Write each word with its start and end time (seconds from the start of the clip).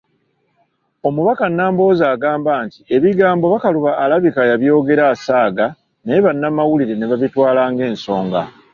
Omubaka 1.07 1.43
Nambooze 1.57 2.03
agamba 2.15 2.51
nti 2.65 2.79
ebigambo 2.95 3.45
Bakaluba 3.53 3.91
alabika 4.03 4.41
yabyogedde 4.51 5.03
asaaga 5.13 5.65
naye 6.03 6.19
bannamawulire 6.25 6.93
ne 6.95 7.07
babitwala 7.11 7.61
ng'ensonga. 7.71 8.41